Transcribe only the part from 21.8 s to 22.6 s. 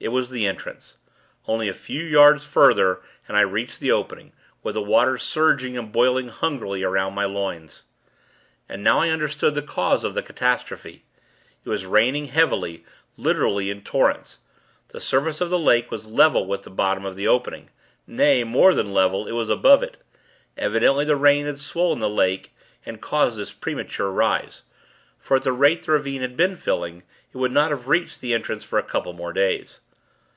the lake,